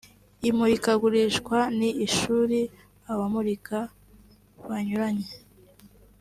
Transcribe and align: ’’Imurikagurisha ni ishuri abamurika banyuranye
’’Imurikagurisha 0.49 1.59
ni 1.77 1.89
ishuri 2.05 2.59
abamurika 3.11 3.77
banyuranye 4.67 5.29